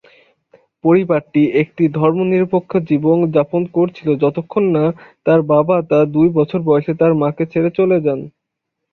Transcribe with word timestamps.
পরিবারটি 0.83 1.41
একটি 1.61 1.83
ধর্মনিরপেক্ষ 1.97 2.71
জীবন 2.89 3.17
যাপন 3.35 3.61
করেছিল 3.75 4.09
যতক্ষণ 4.23 4.63
না 4.75 4.85
তার 5.25 5.39
বাবা 5.51 5.75
তার 5.89 6.05
দুই 6.15 6.27
বছর 6.37 6.59
বয়সে 6.67 6.93
তার 7.01 7.13
মাকে 7.21 7.43
ছেড়ে 7.51 7.69
চলে 7.77 7.97
যান। 8.05 8.19